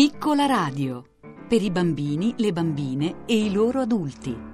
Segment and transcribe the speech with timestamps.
[0.00, 1.04] Piccola radio
[1.46, 4.49] per i bambini, le bambine e i loro adulti.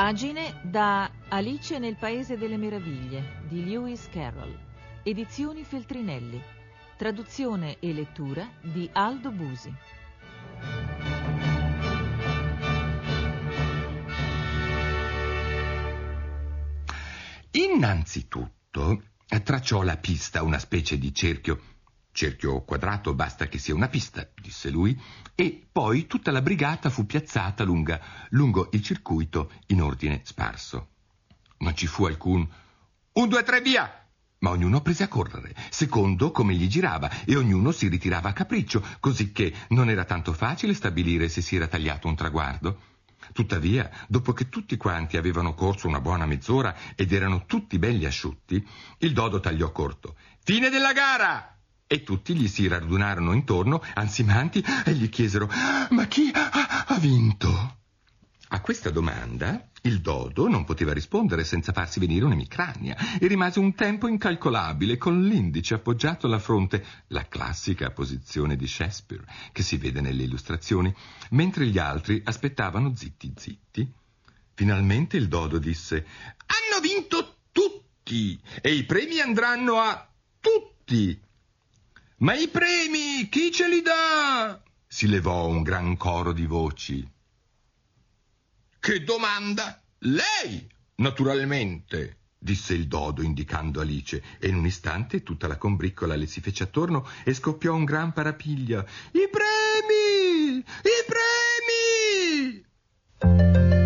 [0.00, 4.56] Pagine da Alice nel Paese delle Meraviglie di Lewis Carroll.
[5.02, 6.40] Edizioni Feltrinelli.
[6.96, 9.74] Traduzione e lettura di Aldo Busi.
[17.50, 19.02] Innanzitutto
[19.42, 21.60] tracciò la pista, una specie di cerchio
[22.18, 25.00] Cerchio quadrato basta che sia una pista, disse lui,
[25.36, 30.88] e poi tutta la brigata fu piazzata lunga, lungo il circuito in ordine sparso.
[31.58, 32.44] Non ci fu alcun
[33.12, 34.04] un, due, tre, via!
[34.40, 38.84] Ma ognuno prese a correre, secondo come gli girava, e ognuno si ritirava a capriccio,
[38.98, 42.80] così che non era tanto facile stabilire se si era tagliato un traguardo.
[43.32, 48.66] Tuttavia, dopo che tutti quanti avevano corso una buona mezz'ora ed erano tutti belli asciutti,
[48.98, 50.16] il dodo tagliò corto.
[50.42, 51.52] Fine della gara!
[51.90, 55.48] E tutti gli si radunarono intorno, ansimanti, e gli chiesero:
[55.88, 57.76] Ma chi ha, ha vinto?
[58.48, 63.74] A questa domanda il dodo non poteva rispondere senza farsi venire un'emicrania e rimase un
[63.74, 70.02] tempo incalcolabile con l'indice appoggiato alla fronte, la classica posizione di Shakespeare che si vede
[70.02, 70.94] nelle illustrazioni,
[71.30, 73.90] mentre gli altri aspettavano zitti zitti.
[74.52, 76.04] Finalmente il dodo disse:
[76.44, 80.06] Hanno vinto tutti e i premi andranno a
[80.38, 81.18] tutti.
[82.18, 84.60] Ma i premi, chi ce li dà?
[84.88, 87.08] si levò un gran coro di voci.
[88.80, 89.80] Che domanda?
[89.98, 90.66] Lei,
[90.96, 96.40] naturalmente, disse il dodo indicando Alice, e in un istante tutta la combriccola le si
[96.40, 98.84] fece attorno e scoppiò un gran parapiglia.
[99.12, 100.58] I premi!
[100.58, 101.04] I
[103.20, 103.77] premi!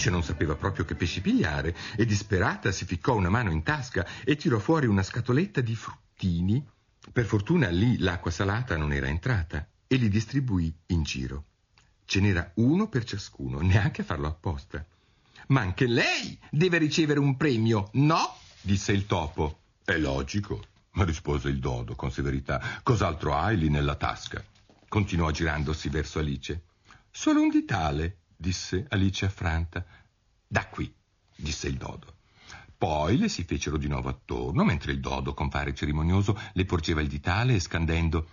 [0.00, 4.06] Alice non sapeva proprio che pesci pigliare e disperata si ficcò una mano in tasca
[4.24, 6.66] e tirò fuori una scatoletta di fruttini.
[7.12, 11.44] Per fortuna lì l'acqua salata non era entrata e li distribuì in giro.
[12.06, 14.86] Ce n'era uno per ciascuno, neanche a farlo apposta.
[15.48, 18.36] Ma anche lei deve ricevere un premio, no?
[18.62, 19.58] disse il topo.
[19.84, 22.80] È logico, rispose il dodo con severità.
[22.82, 24.42] Cos'altro hai lì nella tasca?
[24.88, 26.62] Continuò girandosi verso Alice.
[27.10, 29.84] Solo un ditale, disse Alice affranta.
[30.46, 30.92] Da qui,
[31.36, 32.14] disse il dodo.
[32.76, 37.02] Poi le si fecero di nuovo attorno, mentre il dodo, con fare cerimonioso, le porgeva
[37.02, 38.26] il ditale e scandendo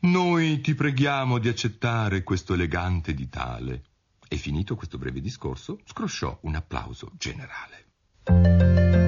[0.00, 3.84] Noi ti preghiamo di accettare questo elegante ditale.
[4.28, 9.07] E finito questo breve discorso, scrosciò un applauso generale.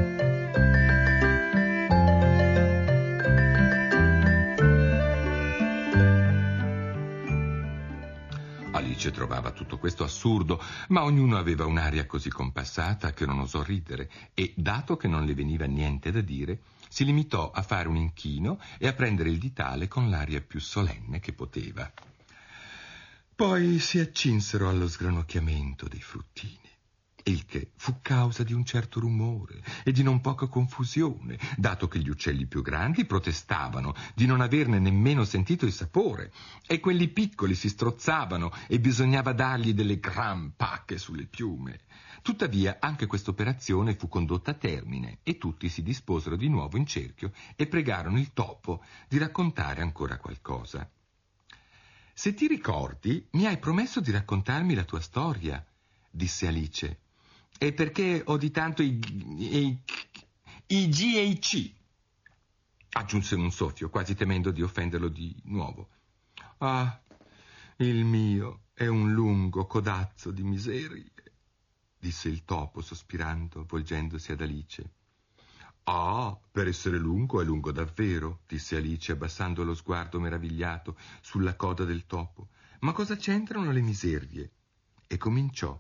[9.01, 14.11] Alice trovava tutto questo assurdo, ma ognuno aveva un'aria così compassata che non osò ridere
[14.35, 18.61] e, dato che non le veniva niente da dire, si limitò a fare un inchino
[18.77, 21.91] e a prendere il ditale con l'aria più solenne che poteva.
[23.35, 26.70] Poi si accinsero allo sgranocchiamento dei fruttini
[27.25, 31.99] il che fu causa di un certo rumore e di non poca confusione, dato che
[31.99, 36.33] gli uccelli più grandi protestavano di non averne nemmeno sentito il sapore,
[36.67, 41.81] e quelli piccoli si strozzavano e bisognava dargli delle gran pacche sulle piume.
[42.23, 46.87] Tuttavia anche questa operazione fu condotta a termine e tutti si disposero di nuovo in
[46.87, 50.89] cerchio e pregarono il topo di raccontare ancora qualcosa.
[52.13, 55.65] Se ti ricordi, mi hai promesso di raccontarmi la tua storia,
[56.11, 56.99] disse Alice.
[57.63, 58.99] E perché ho di tanto i,
[59.37, 59.83] i,
[60.69, 61.75] i G e i C?
[62.93, 65.91] Aggiunse in un soffio, quasi temendo di offenderlo di nuovo.
[66.57, 66.99] Ah,
[67.77, 71.13] il mio è un lungo codazzo di miserie,
[71.99, 74.91] disse il topo sospirando, volgendosi ad Alice.
[75.85, 81.85] Ah, per essere lungo è lungo davvero, disse Alice abbassando lo sguardo meravigliato sulla coda
[81.85, 82.49] del topo.
[82.81, 84.51] Ma cosa c'entrano le miserie?
[85.07, 85.79] E cominciò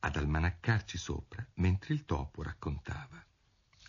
[0.00, 3.22] ad almanaccarci sopra mentre il topo raccontava.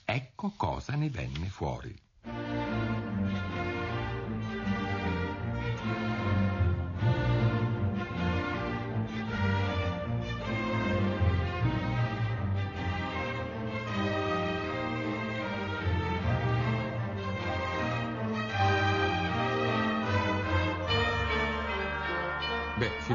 [0.06, 1.96] Ecco cosa ne venne fuori.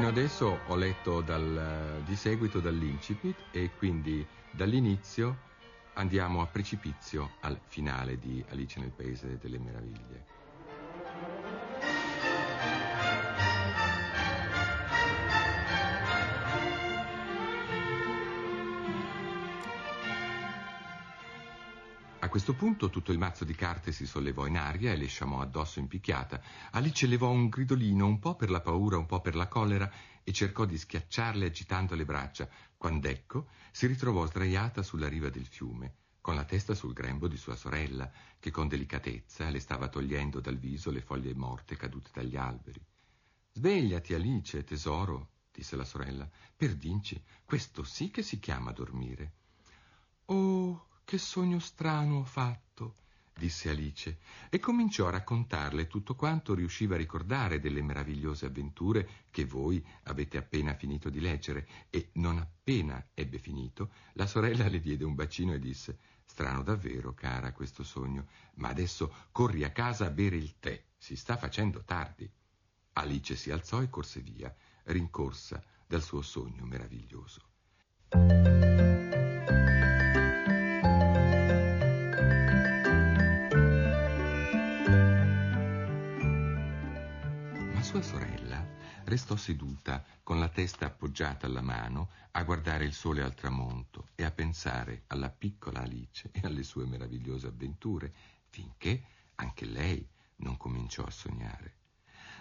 [0.05, 5.35] Fino adesso ho letto dal, di seguito dall'incipit e quindi dall'inizio
[5.95, 10.34] andiamo a precipizio al finale di Alice nel Paese delle Meraviglie.
[22.35, 25.79] Questo punto tutto il mazzo di carte si sollevò in aria e le sciamò addosso
[25.79, 26.41] in picchiata.
[26.71, 29.89] Alice levò un gridolino, un po' per la paura, un po' per la collera,
[30.21, 35.95] e cercò di schiacciarle agitando le braccia, quand'ecco si ritrovò sdraiata sulla riva del fiume,
[36.19, 40.57] con la testa sul grembo di sua sorella, che con delicatezza le stava togliendo dal
[40.57, 42.85] viso le foglie morte cadute dagli alberi.
[43.53, 46.29] Svegliati, Alice, tesoro, disse la sorella.
[46.53, 49.31] Perdinci, questo sì che si chiama dormire.
[50.25, 52.95] Oh, che sogno strano ho fatto,
[53.37, 54.17] disse Alice,
[54.49, 60.37] e cominciò a raccontarle tutto quanto riusciva a ricordare delle meravigliose avventure che voi avete
[60.37, 65.53] appena finito di leggere, e non appena ebbe finito, la sorella le diede un bacino
[65.53, 70.55] e disse Strano davvero, cara, questo sogno, ma adesso corri a casa a bere il
[70.59, 72.29] tè, si sta facendo tardi.
[72.93, 74.53] Alice si alzò e corse via,
[74.85, 77.41] rincorsa dal suo sogno meraviglioso.
[89.05, 94.23] Restò seduta con la testa appoggiata alla mano a guardare il sole al tramonto e
[94.23, 98.11] a pensare alla piccola Alice e alle sue meravigliose avventure,
[98.49, 99.03] finché
[99.35, 100.07] anche lei
[100.37, 101.73] non cominciò a sognare.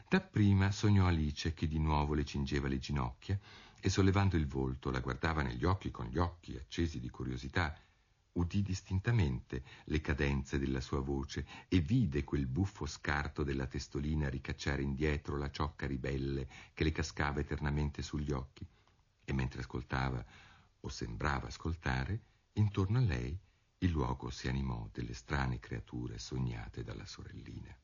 [0.08, 3.38] Dapprima sognò Alice che di nuovo le cingeva le ginocchia
[3.80, 7.76] e sollevando il volto la guardava negli occhi con gli occhi accesi di curiosità
[8.34, 14.82] udì distintamente le cadenze della sua voce e vide quel buffo scarto della testolina ricacciare
[14.82, 18.66] indietro la ciocca ribelle che le cascava eternamente sugli occhi.
[19.24, 20.24] E mentre ascoltava,
[20.80, 22.20] o sembrava ascoltare,
[22.54, 23.38] intorno a lei
[23.78, 27.76] il luogo si animò delle strane creature sognate dalla sorellina.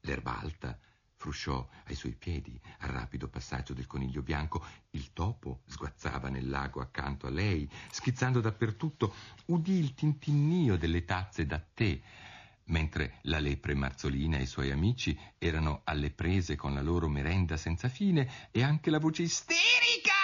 [0.00, 0.78] L'erba alta
[1.18, 4.64] frusciò ai suoi piedi al rapido passaggio del coniglio bianco.
[4.90, 9.12] Il topo sguazzava nel lago accanto a lei, schizzando dappertutto.
[9.46, 12.00] Udì il tintinnio delle tazze da tè,
[12.66, 17.56] mentre la lepre Marzolina e i suoi amici erano alle prese con la loro merenda
[17.56, 20.17] senza fine e anche la voce isterica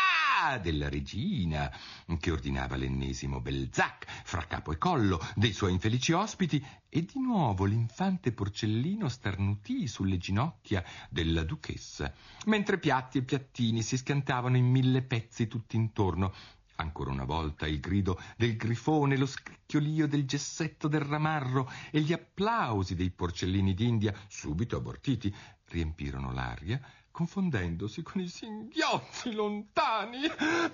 [0.61, 1.73] della regina,
[2.20, 7.64] che ordinava l'ennesimo Belzac fra capo e collo dei suoi infelici ospiti, e di nuovo
[7.64, 12.12] l'infante porcellino starnutì sulle ginocchia della duchessa,
[12.44, 16.32] mentre piatti e piattini si scantavano in mille pezzi tutt'intorno,
[16.76, 22.12] Ancora una volta il grido del grifone, lo scricchiolio del gessetto del ramarro e gli
[22.12, 25.32] applausi dei porcellini d'India, subito abortiti,
[25.69, 26.81] riempirono l'aria
[27.14, 30.22] confondendosi con i singhiozzi lontani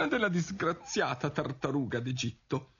[0.08, 2.72] della disgraziata tartaruga d'Egitto.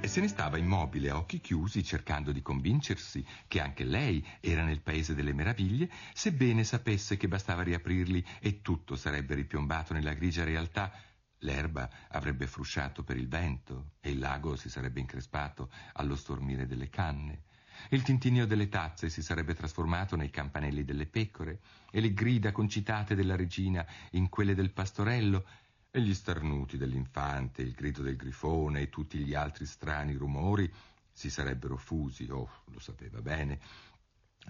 [0.00, 4.62] E se ne stava immobile a occhi chiusi cercando di convincersi che anche lei era
[4.62, 10.44] nel paese delle meraviglie, sebbene sapesse che bastava riaprirli e tutto sarebbe ripiombato nella grigia
[10.44, 10.92] realtà
[11.40, 16.88] L'erba avrebbe frusciato per il vento e il lago si sarebbe increspato allo stormire delle
[16.88, 17.42] canne.
[17.90, 21.60] Il tintinnio delle tazze si sarebbe trasformato nei campanelli delle pecore
[21.92, 25.46] e le grida concitate della regina in quelle del pastorello
[25.90, 30.70] e gli starnuti dell'infante, il grido del grifone e tutti gli altri strani rumori
[31.12, 33.60] si sarebbero fusi, oh, lo sapeva bene,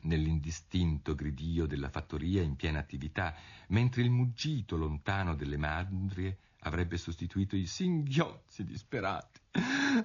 [0.03, 3.35] nell'indistinto gridio della fattoria in piena attività,
[3.69, 9.41] mentre il muggito lontano delle mandrie avrebbe sostituito i singhiozzi disperati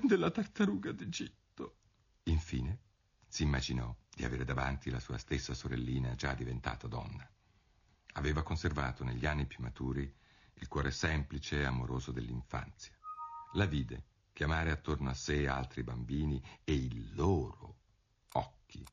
[0.04, 1.78] della tartaruga d'Egitto.
[2.24, 2.80] Infine
[3.28, 7.28] si immaginò di avere davanti la sua stessa sorellina già diventata donna.
[8.14, 10.14] Aveva conservato negli anni più maturi
[10.56, 12.94] il cuore semplice e amoroso dell'infanzia.
[13.54, 17.78] La vide chiamare attorno a sé altri bambini e i loro
[18.34, 18.86] occhi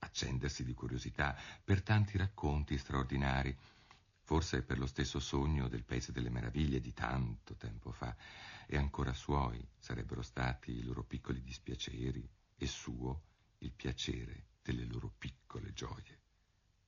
[0.00, 3.56] accendersi di curiosità per tanti racconti straordinari
[4.28, 8.14] forse per lo stesso sogno del Paese delle Meraviglie di tanto tempo fa,
[8.66, 13.22] e ancora suoi sarebbero stati i loro piccoli dispiaceri e suo
[13.60, 16.20] il piacere delle loro piccole gioie.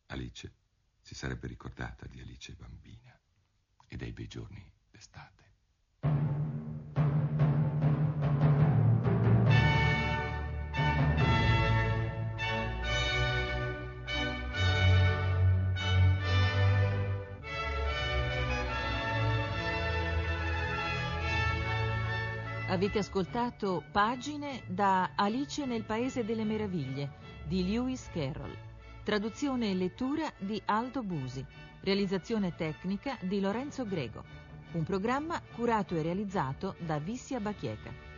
[0.09, 0.52] Alice
[1.00, 3.18] si sarebbe ricordata di Alice bambina
[3.88, 5.50] e dei bei giorni d'estate.
[22.71, 28.57] Avete ascoltato Pagine da Alice nel Paese delle Meraviglie di Lewis Carroll.
[29.03, 31.45] Traduzione e lettura di Aldo Busi.
[31.81, 34.23] Realizzazione tecnica di Lorenzo Grego.
[34.75, 38.10] Un programma curato e realizzato da Vissia Bachieca.